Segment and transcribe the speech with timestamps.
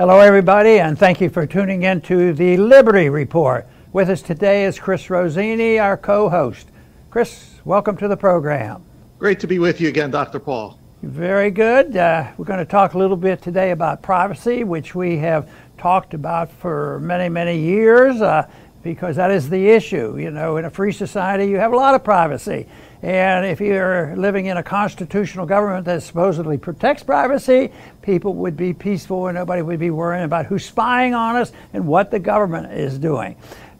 [0.00, 3.66] Hello, everybody, and thank you for tuning in to the Liberty Report.
[3.92, 6.68] With us today is Chris Rossini, our co host.
[7.10, 8.82] Chris, welcome to the program.
[9.18, 10.38] Great to be with you again, Dr.
[10.38, 10.78] Paul.
[11.02, 11.94] Very good.
[11.98, 16.14] Uh, we're going to talk a little bit today about privacy, which we have talked
[16.14, 18.22] about for many, many years.
[18.22, 18.48] Uh,
[18.82, 20.16] because that is the issue.
[20.16, 22.66] You know, in a free society, you have a lot of privacy.
[23.02, 27.72] And if you're living in a constitutional government that supposedly protects privacy,
[28.02, 31.86] people would be peaceful and nobody would be worrying about who's spying on us and
[31.86, 33.36] what the government is doing.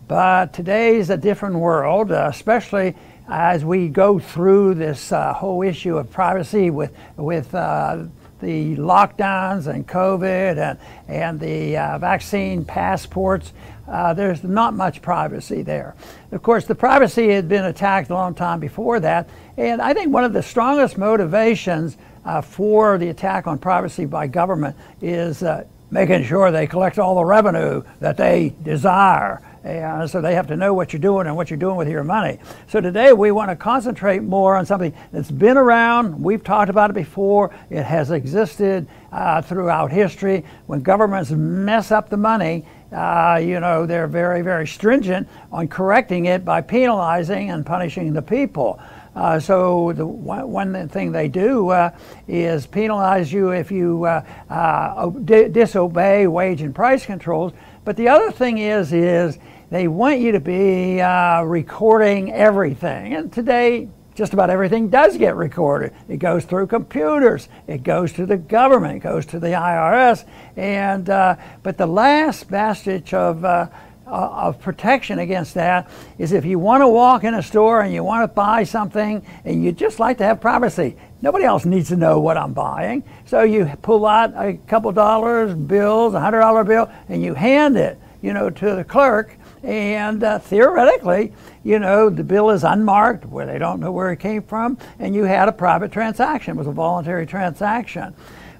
[0.08, 2.96] But today's a different world, uh, especially
[3.28, 8.04] as we go through this uh, whole issue of privacy with, with uh,
[8.40, 13.52] the lockdowns and COVID and, and the uh, vaccine passports.
[13.90, 15.96] Uh, there's not much privacy there.
[16.30, 20.12] Of course, the privacy had been attacked a long time before that, and I think
[20.12, 25.64] one of the strongest motivations uh, for the attack on privacy by government is uh,
[25.90, 29.42] making sure they collect all the revenue that they desire.
[29.64, 32.04] And so they have to know what you're doing and what you're doing with your
[32.04, 32.38] money.
[32.68, 36.22] So today we want to concentrate more on something that's been around.
[36.22, 37.54] We've talked about it before.
[37.68, 40.46] It has existed uh, throughout history.
[40.66, 46.26] When governments mess up the money, uh, you know, they're very, very stringent on correcting
[46.26, 48.80] it by penalizing and punishing the people.
[49.14, 51.90] Uh, so the one, thing they do uh,
[52.28, 57.52] is penalize you if you uh, uh disobey wage and price controls.
[57.84, 59.38] But the other thing is, is
[59.70, 63.14] they want you to be uh, recording everything.
[63.14, 65.92] And today, just about everything does get recorded.
[66.08, 70.24] It goes through computers, it goes to the government, it goes to the IRS.
[70.56, 73.68] And uh, but the last vestige of uh,
[74.10, 78.02] of protection against that is if you want to walk in a store and you
[78.02, 80.96] want to buy something and you just like to have privacy.
[81.22, 83.04] Nobody else needs to know what I'm buying.
[83.26, 87.76] So you pull out a couple dollars bills, a hundred dollar bill, and you hand
[87.76, 91.32] it, you know, to the clerk and uh, theoretically,
[91.64, 95.14] you know, the bill is unmarked, where they don't know where it came from, and
[95.14, 96.56] you had a private transaction.
[96.56, 98.14] It was a voluntary transaction.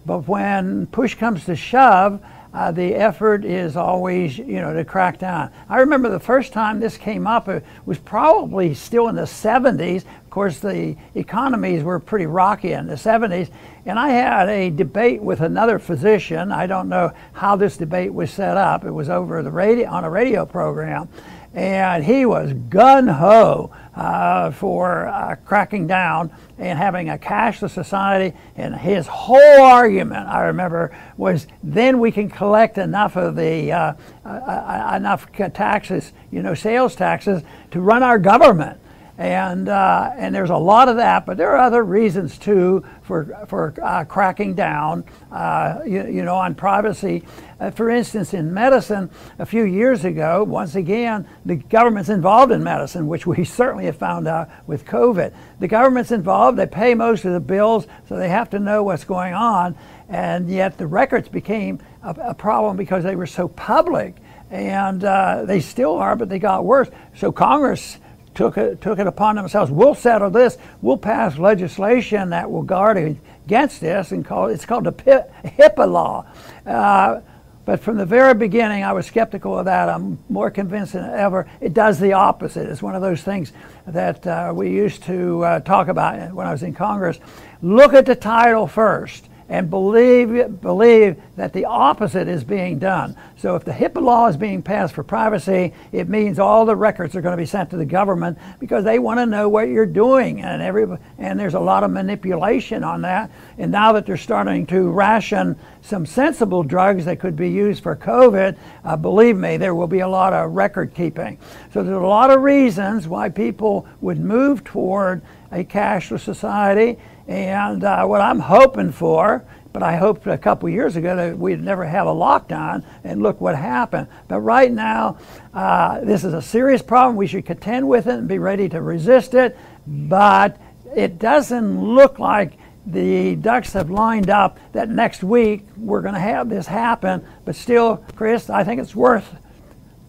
[0.05, 2.21] But when push comes to shove,
[2.53, 5.51] uh, the effort is always, you know, to crack down.
[5.69, 10.05] I remember the first time this came up, it was probably still in the 70s.
[10.31, 13.51] Of course, the economies were pretty rocky in the 70s.
[13.85, 16.53] And I had a debate with another physician.
[16.53, 18.85] I don't know how this debate was set up.
[18.85, 21.09] It was over the radio, on a radio program
[21.53, 28.37] and he was gun ho uh, for uh, cracking down and having a cashless society.
[28.57, 33.95] And his whole argument, I remember, was then we can collect enough of the uh,
[34.25, 37.43] uh, uh enough taxes, you know, sales taxes,
[37.73, 38.81] to run our government
[39.21, 43.27] and uh, and there's a lot of that, but there are other reasons too for
[43.49, 47.23] for uh, cracking down, uh, you, you, know, on privacy.
[47.61, 52.65] Uh, for instance, in medicine, a few years ago, once again, the government's involved in
[52.65, 55.35] medicine, which we certainly have found out with COVID.
[55.59, 59.05] The government's involved; they pay most of the bills, so they have to know what's
[59.05, 59.77] going on,
[60.09, 64.17] and yet the records became a, a problem because they were so public,
[64.51, 66.89] and uh, they still are, but they got worse.
[67.15, 67.99] So Congress
[68.41, 69.71] took it, took it upon themselves.
[69.71, 70.57] We'll settle this.
[70.81, 76.25] We'll pass legislation that will guard against this, and call it's called the HIPAA law.
[76.65, 77.21] Uh,
[77.67, 79.91] but from the very beginning, I was skeptical of that.
[79.91, 81.51] I'm more convinced than ever.
[81.61, 82.67] It does the opposite.
[82.67, 83.53] It's one of those things
[83.87, 87.19] that uh, we used to uh, talk about when I was in Congress.
[87.61, 93.17] Look at the title first and believe, believe that the opposite is being done.
[93.37, 97.17] So if the HIPAA law is being passed for privacy, it means all the records
[97.17, 99.87] are going to be sent to the government because they want to know what you're
[99.87, 100.41] doing.
[100.41, 100.87] And, every,
[101.19, 103.33] and there's a lot of manipulation on that.
[103.59, 107.97] And now that they're starting to ration some sensible drugs that could be used for
[107.97, 111.39] COVID, uh, believe me, there will be a lot of record keeping.
[111.75, 116.99] So there's a lot of reasons why people would move toward a cashless society
[117.31, 121.63] and uh, what I'm hoping for, but I hoped a couple years ago that we'd
[121.63, 124.09] never have a lockdown, and look what happened.
[124.27, 125.17] But right now,
[125.55, 127.15] uh, this is a serious problem.
[127.15, 129.57] We should contend with it and be ready to resist it.
[129.87, 130.61] But
[130.97, 132.55] it doesn't look like
[132.85, 137.25] the ducks have lined up that next week we're going to have this happen.
[137.45, 139.37] But still, Chris, I think it's worth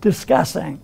[0.01, 0.81] discussing.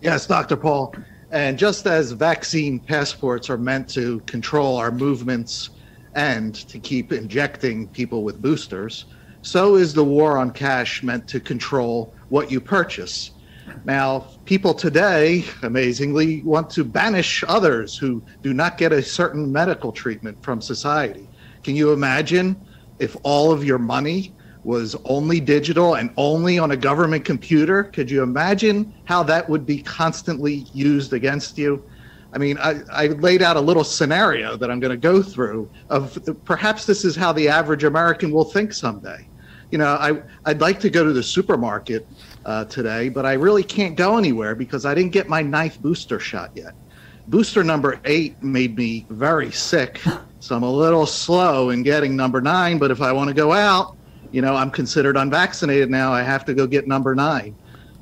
[0.00, 0.56] Yes, Dr.
[0.56, 0.94] Paul.
[1.32, 5.70] And just as vaccine passports are meant to control our movements
[6.14, 9.06] and to keep injecting people with boosters,
[9.40, 13.30] so is the war on cash meant to control what you purchase.
[13.84, 19.90] Now, people today, amazingly, want to banish others who do not get a certain medical
[19.90, 21.30] treatment from society.
[21.64, 22.60] Can you imagine
[22.98, 28.10] if all of your money was only digital and only on a government computer, could
[28.10, 31.84] you imagine how that would be constantly used against you?
[32.32, 35.68] I mean, I, I laid out a little scenario that I'm going to go through
[35.90, 39.26] of perhaps this is how the average American will think someday.
[39.70, 42.06] You know, I, I'd like to go to the supermarket
[42.44, 46.20] uh, today, but I really can't go anywhere because I didn't get my ninth booster
[46.20, 46.74] shot yet.
[47.28, 50.00] Booster number eight made me very sick,
[50.40, 52.78] so I'm a little slow in getting number nine.
[52.78, 53.96] But if I want to go out,
[54.32, 56.12] you know, I'm considered unvaccinated now.
[56.12, 57.54] I have to go get number nine.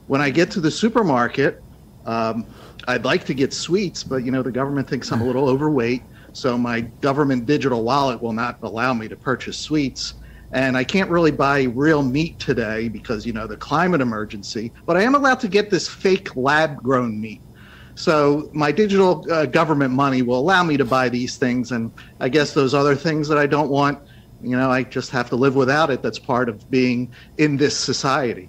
[0.06, 1.62] When I get to the supermarket,
[2.06, 2.46] um,
[2.88, 6.02] I'd like to get sweets, but you know, the government thinks I'm a little overweight,
[6.32, 10.14] so my government digital wallet will not allow me to purchase sweets.
[10.52, 14.96] And I can't really buy real meat today because you know the climate emergency, but
[14.96, 17.42] I am allowed to get this fake lab grown meat.
[17.96, 22.28] So my digital uh, government money will allow me to buy these things, and I
[22.28, 23.98] guess those other things that I don't want,
[24.42, 26.02] you know, I just have to live without it.
[26.02, 28.48] That's part of being in this society.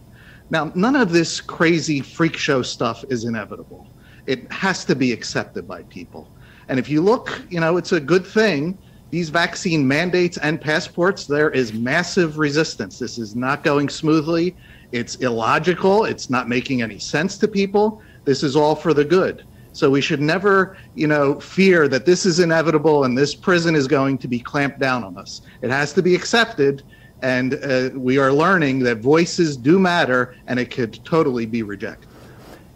[0.50, 3.88] Now, none of this crazy freak show stuff is inevitable.
[4.28, 6.28] It has to be accepted by people.
[6.68, 8.78] And if you look, you know, it's a good thing.
[9.10, 13.00] These vaccine mandates and passports, there is massive resistance.
[13.00, 14.56] This is not going smoothly.
[14.92, 16.06] It's illogical.
[16.06, 18.02] It's not making any sense to people.
[18.26, 19.44] This is all for the good.
[19.74, 23.88] So we should never, you know, fear that this is inevitable and this prison is
[23.88, 25.42] going to be clamped down on us.
[25.62, 26.84] It has to be accepted,
[27.22, 32.10] and uh, we are learning that voices do matter, and it could totally be rejected.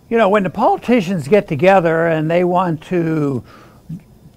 [0.09, 3.43] You know, when the politicians get together and they want to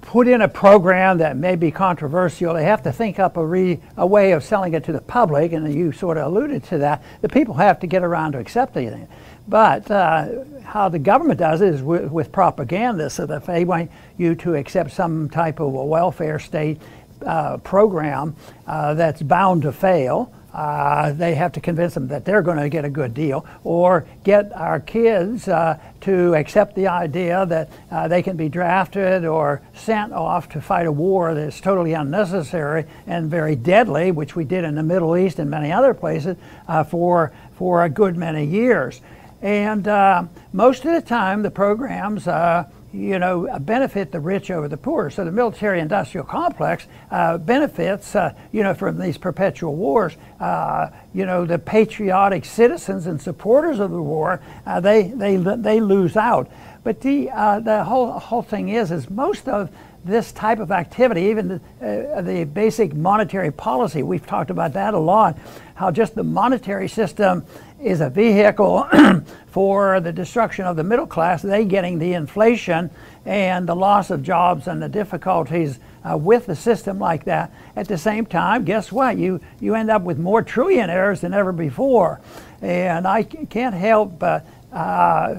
[0.01, 3.79] put in a program that may be controversial, they have to think up a, re,
[3.99, 7.05] a way of selling it to the public, and you sort of alluded to that.
[7.21, 9.09] The people have to get around to accepting it.
[9.47, 13.91] But uh, how the government does it is with, with, propaganda, so if they want
[14.19, 16.79] you to accept some type of a welfare state
[17.25, 18.37] uh, program
[18.67, 22.69] uh, that's bound to fail, uh, they have to convince them that they're going to
[22.69, 28.07] get a good deal, or get our kids uh, to accept the idea that uh,
[28.07, 33.31] they can be drafted or sent off to fight a war that's totally unnecessary and
[33.31, 36.37] very deadly, which we did in the Middle East and many other places
[36.67, 39.01] uh, for for a good many years.
[39.43, 44.67] And uh, most of the time, the programs uh, you know, benefit the rich over
[44.67, 45.11] the poor.
[45.11, 50.17] So the military-industrial complex uh, benefits, uh, you know, from these perpetual wars.
[50.41, 55.81] Uh, you know, the patriotic citizens and supporters of the war, uh, they they they
[55.81, 56.51] lose out.
[56.83, 57.27] But the
[57.63, 59.71] the whole whole thing is, is most of
[60.05, 61.49] this type of activity, even
[61.81, 65.37] the, uh, the basic monetary policy, we've talked about that a lot,
[65.75, 67.45] how just the monetary system
[67.83, 68.89] is a vehicle
[69.47, 72.91] for the destruction of the middle class, they getting the inflation
[73.25, 75.79] and the loss of jobs and the difficulties
[76.09, 77.53] uh, with the system like that.
[77.77, 79.17] At the same time, guess what?
[79.17, 82.21] You, you end up with more trillionaires than ever before.
[82.61, 85.37] And I can't help but, uh,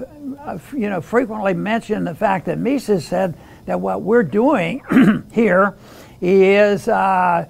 [0.71, 4.81] you know, frequently mention the fact that Mises said that what we're doing
[5.31, 5.75] here
[6.21, 7.45] is uh,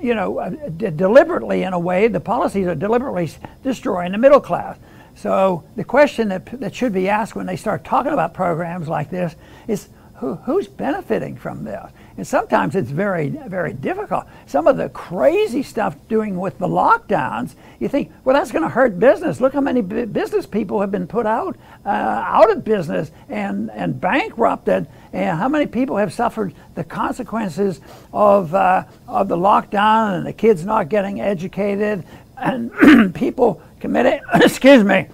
[0.00, 3.30] you know, uh, deliberately in a way, the policies are deliberately
[3.62, 4.78] destroying the middle class.
[5.16, 9.10] So the question that, that should be asked when they start talking about programs like
[9.10, 9.34] this
[9.68, 11.90] is who, who's benefiting from this?
[12.16, 14.26] And sometimes it's very, very difficult.
[14.46, 18.68] Some of the crazy stuff doing with the lockdowns, you think, well, that's going to
[18.68, 19.40] hurt business.
[19.40, 24.00] Look how many business people have been put out, uh, out of business and, and
[24.00, 27.80] bankrupted, and how many people have suffered the consequences
[28.12, 32.04] of, uh, of the lockdown and the kids not getting educated
[32.36, 35.08] and people committing, excuse me,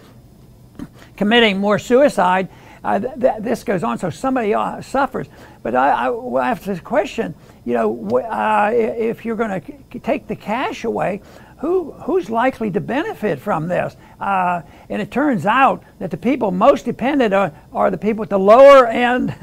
[1.17, 2.49] committing more suicide
[2.83, 5.27] uh, th- th- this goes on, so somebody uh, suffers.
[5.63, 7.35] But I, I will ask this question:
[7.65, 11.21] you know, uh, if you're going to take the cash away,
[11.59, 13.97] who who's likely to benefit from this?
[14.19, 18.31] Uh, and it turns out that the people most dependent are, are the people at
[18.31, 19.35] the lower end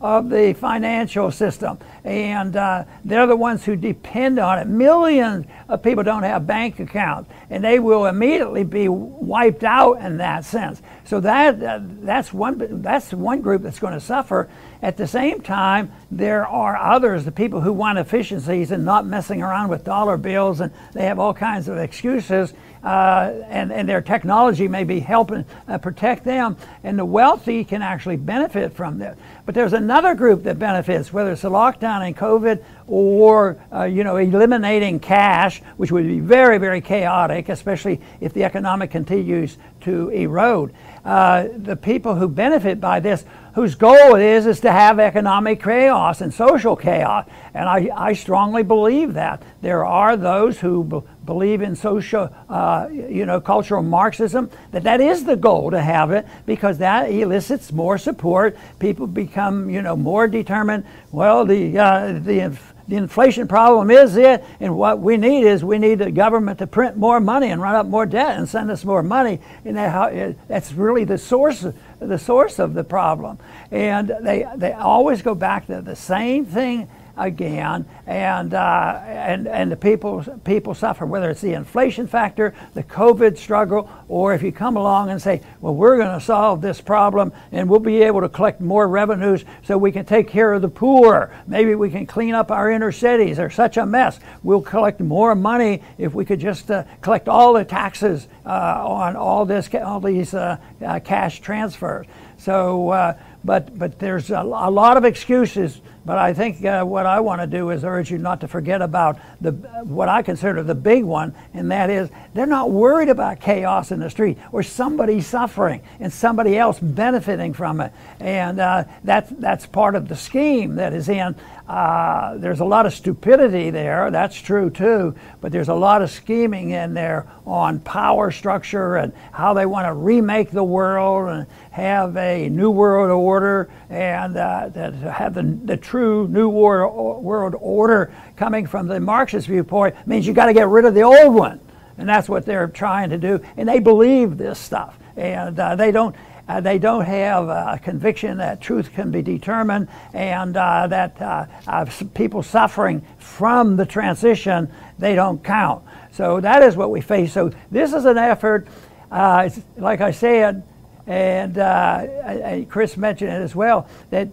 [0.00, 1.78] of the financial system.
[2.04, 4.66] And uh, they're the ones who depend on it.
[4.66, 10.18] Millions of people don't have bank accounts, and they will immediately be wiped out in
[10.18, 10.82] that sense.
[11.04, 14.48] So that, uh, that's, one, that's one group that's going to suffer.
[14.82, 19.42] At the same time, there are others, the people who want efficiencies and not messing
[19.42, 22.52] around with dollar bills, and they have all kinds of excuses
[22.82, 27.82] uh, and, and their technology may be helping uh, protect them, and the wealthy can
[27.82, 29.16] actually benefit from this.
[29.44, 34.04] But there's another group that benefits, whether it's a lockdown and COVID or uh, you
[34.04, 40.08] know eliminating cash, which would be very very chaotic, especially if the economic continues to
[40.10, 40.74] erode.
[41.04, 43.24] Uh, the people who benefit by this
[43.56, 47.26] whose goal it is is to have economic chaos and social chaos.
[47.54, 49.42] And I, I strongly believe that.
[49.62, 55.24] There are those who believe in social, uh, you know, cultural Marxism, that that is
[55.24, 58.56] the goal to have it because that elicits more support.
[58.78, 60.84] People become, you know, more determined.
[61.12, 62.56] Well, the uh, the
[62.88, 66.68] the inflation problem is it, and what we need is we need the government to
[66.68, 70.36] print more money and run up more debt and send us more money, and that,
[70.46, 71.66] that's really the source
[71.98, 73.38] the source of the problem.
[73.70, 79.72] And they they always go back to the same thing again, and uh, and and
[79.72, 81.06] the people people suffer.
[81.06, 85.40] Whether it's the inflation factor, the COVID struggle, or if you come along and say,
[85.60, 89.44] "Well, we're going to solve this problem, and we'll be able to collect more revenues
[89.64, 91.32] so we can take care of the poor.
[91.46, 93.38] Maybe we can clean up our inner cities.
[93.38, 94.20] They're such a mess.
[94.42, 99.16] We'll collect more money if we could just uh, collect all the taxes uh, on
[99.16, 102.06] all this all these uh, uh, cash transfers."
[102.38, 107.04] So, uh, but but there's a, a lot of excuses but I think uh, what
[107.04, 109.50] I want to do is urge you not to forget about the
[109.82, 113.98] what I consider the big one, and that is they're not worried about chaos in
[113.98, 119.66] the street or somebody suffering and somebody else benefiting from it, and uh, that's that's
[119.66, 121.34] part of the scheme that is in.
[121.68, 126.08] Uh, there's a lot of stupidity there, that's true too, but there's a lot of
[126.10, 131.46] scheming in there on power structure and how they want to remake the world and
[131.72, 134.70] have a new world order and uh,
[135.10, 140.32] have the, the true new world, world order coming from the Marxist viewpoint means you
[140.32, 141.58] got to get rid of the old one.
[141.98, 143.40] And that's what they're trying to do.
[143.56, 144.96] And they believe this stuff.
[145.16, 146.14] And uh, they don't
[146.48, 151.46] uh, they don't have a conviction that truth can be determined and uh, that uh,
[151.66, 151.84] uh
[152.14, 155.84] people suffering from the transition, they don't count.
[156.12, 157.32] So that is what we face.
[157.32, 158.68] So this is an effort,
[159.10, 160.62] uh, like I said,
[161.06, 164.28] and uh, Chris mentioned it as well, that,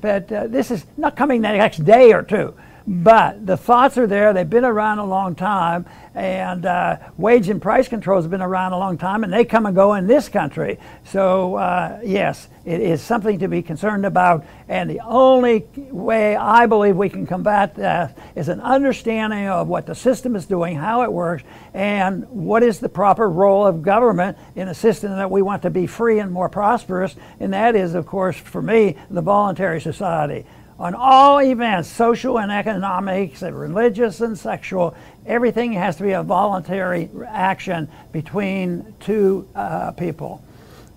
[0.00, 2.54] that this is not coming the next day or two.
[2.86, 4.32] But the thoughts are there.
[4.32, 8.72] They've been around a long time, and uh, wage and price controls have been around
[8.72, 10.78] a long time, and they come and go in this country.
[11.04, 14.44] So uh, yes, it is something to be concerned about.
[14.68, 19.86] And the only way I believe we can combat that is an understanding of what
[19.86, 21.44] the system is doing, how it works,
[21.74, 25.70] and what is the proper role of government in a system that we want to
[25.70, 27.14] be free and more prosperous.
[27.38, 30.46] And that is, of course, for me, the voluntary society
[30.80, 34.96] on all events, social and economics, and religious and sexual,
[35.26, 40.42] everything has to be a voluntary action between two uh, people.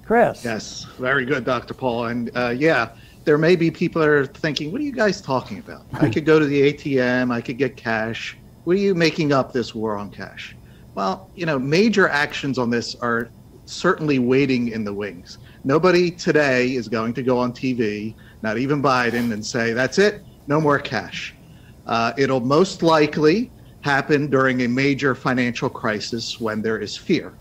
[0.05, 0.43] Chris.
[0.43, 1.73] Yes, very good, Dr.
[1.73, 2.05] Paul.
[2.05, 2.89] And uh, yeah,
[3.25, 5.85] there may be people that are thinking, what are you guys talking about?
[5.93, 8.37] I could go to the ATM, I could get cash.
[8.63, 10.55] What are you making up this war on cash?
[10.95, 13.29] Well, you know, major actions on this are
[13.65, 15.39] certainly waiting in the wings.
[15.65, 20.21] Nobody today is going to go on TV not even Biden, and say, that's it,
[20.47, 21.33] no more cash.
[21.87, 23.49] Uh, it'll most likely
[23.81, 27.33] happen during a major financial crisis when there is fear.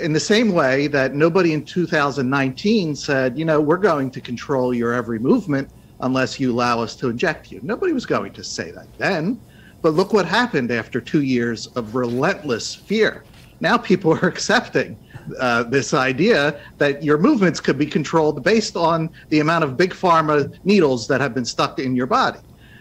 [0.00, 4.74] In the same way that nobody in 2019 said, you know, we're going to control
[4.74, 5.70] your every movement
[6.00, 7.60] unless you allow us to inject you.
[7.62, 9.40] Nobody was going to say that then.
[9.82, 13.24] But look what happened after two years of relentless fear.
[13.60, 14.96] Now people are accepting
[15.38, 19.92] uh, this idea that your movements could be controlled based on the amount of big
[19.92, 22.40] pharma needles that have been stuck in your body.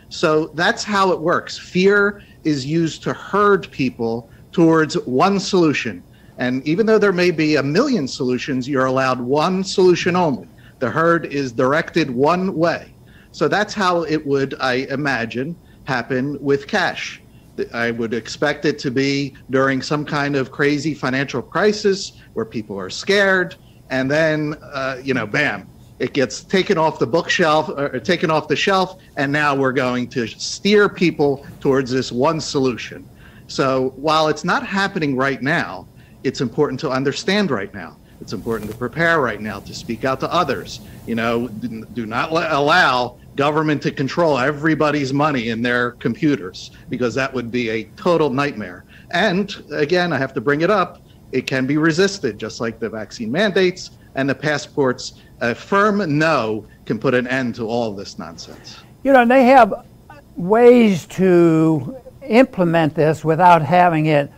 [0.10, 1.58] So that's how it works.
[1.58, 6.04] Fear is used to herd people towards one solution.
[6.38, 10.48] And even though there may be a million solutions, you're allowed one solution only.
[10.80, 12.94] The herd is directed one way.
[13.32, 17.22] So that's how it would, I imagine, happen with cash.
[17.74, 22.80] I would expect it to be during some kind of crazy financial crisis where people
[22.80, 23.56] are scared,
[23.90, 25.68] and then uh, you know, bam,
[26.00, 30.08] it gets taken off the bookshelf or taken off the shelf, and now we're going
[30.10, 33.08] to steer people towards this one solution.
[33.48, 35.88] So while it's not happening right now,
[36.24, 37.98] it's important to understand right now.
[38.20, 40.82] It's important to prepare right now to speak out to others.
[41.06, 47.34] You know, do not allow government to control everybody's money in their computers because that
[47.34, 48.84] would be a total nightmare.
[49.12, 51.02] And again, I have to bring it up,
[51.32, 55.14] it can be resisted, just like the vaccine mandates and the passports.
[55.40, 58.80] A firm no can put an end to all this nonsense.
[59.04, 59.86] You know, they have
[60.36, 61.96] ways to
[62.28, 64.32] implement this without having it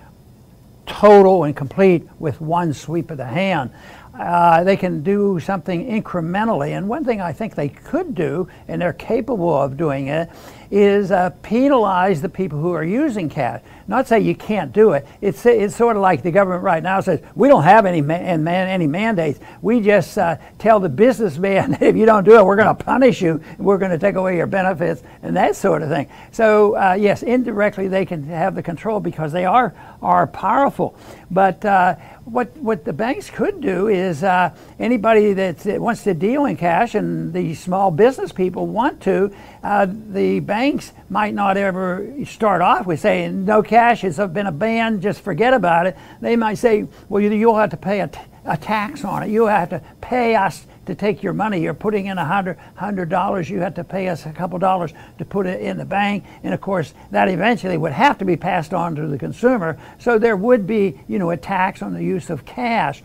[0.86, 3.72] total and complete with one sweep of the hand.
[4.20, 6.78] Uh, they can do something incrementally.
[6.78, 10.30] And one thing I think they could do, and they're capable of doing it,
[10.72, 13.62] is uh, penalize the people who are using cash.
[13.88, 15.08] Not say you can't do it.
[15.20, 18.48] It's, it's sort of like the government right now says we don't have any man,
[18.48, 19.40] any mandates.
[19.64, 23.22] We just uh, tell the businessman if you don't do it, we're going to punish
[23.22, 23.42] you.
[23.58, 26.08] We're going to take away your benefits and that sort of thing.
[26.32, 30.96] So uh, yes, indirectly they can have the control because they are are powerful.
[31.32, 31.96] But uh,
[32.26, 36.96] what what the banks could do is uh, anybody that wants to deal in cash
[36.96, 39.34] and the small business people want to,
[39.64, 44.04] uh, the banks might not ever start off with saying no cash.
[44.04, 45.00] It's been a ban.
[45.00, 45.96] Just forget about it.
[46.20, 48.12] They might say, well, you'll have to pay a,
[48.58, 49.30] tax on it.
[49.30, 51.62] You'll have to pay us to take your money.
[51.62, 52.26] You're putting in a
[52.76, 53.50] hundred dollars.
[53.50, 56.54] You have to pay us a couple dollars to put it in the bank, and
[56.54, 59.78] of course that eventually would have to be passed on to the consumer.
[60.00, 63.04] So there would be, you know, a tax on the use of cash.